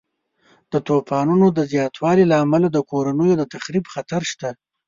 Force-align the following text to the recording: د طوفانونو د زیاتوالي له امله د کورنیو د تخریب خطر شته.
د 0.71 0.73
طوفانونو 0.87 1.45
د 1.57 1.59
زیاتوالي 1.71 2.23
له 2.31 2.35
امله 2.43 2.67
د 2.71 2.77
کورنیو 2.91 3.35
د 3.39 3.43
تخریب 3.53 3.85
خطر 3.93 4.21
شته. 4.31 4.49